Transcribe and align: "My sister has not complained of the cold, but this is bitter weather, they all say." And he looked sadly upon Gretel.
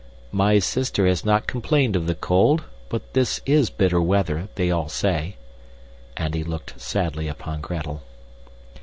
"My 0.31 0.57
sister 0.57 1.05
has 1.05 1.23
not 1.23 1.45
complained 1.45 1.95
of 1.95 2.07
the 2.07 2.15
cold, 2.15 2.63
but 2.89 3.13
this 3.13 3.39
is 3.45 3.69
bitter 3.69 4.01
weather, 4.01 4.47
they 4.55 4.71
all 4.71 4.89
say." 4.89 5.35
And 6.17 6.33
he 6.33 6.43
looked 6.43 6.81
sadly 6.81 7.27
upon 7.27 7.61
Gretel. 7.61 8.01